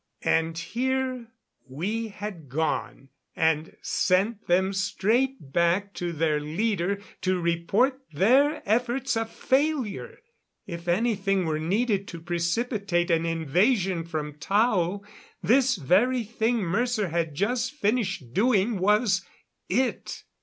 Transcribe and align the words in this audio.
And 0.25 0.57
here 0.57 1.27
we 1.67 2.07
had 2.07 2.49
gone 2.49 3.09
and 3.35 3.77
sent 3.83 4.47
them 4.47 4.73
straight 4.73 5.51
back 5.53 5.93
to 5.93 6.11
their 6.11 6.39
leader 6.39 6.99
to 7.21 7.39
report 7.39 7.99
their 8.11 8.63
efforts 8.65 9.15
a 9.15 9.27
failure! 9.27 10.17
If 10.65 10.87
anything 10.87 11.45
were 11.45 11.59
needed 11.59 12.07
to 12.07 12.19
precipitate 12.19 13.11
an 13.11 13.27
invasion 13.27 14.03
from 14.03 14.39
Tao, 14.39 15.01
this 15.43 15.75
very 15.75 16.23
thing 16.23 16.61
Mercer 16.63 17.09
had 17.09 17.35
just 17.35 17.71
finished 17.71 18.33
doing 18.33 18.79
was 18.79 19.23
it. 19.69 20.23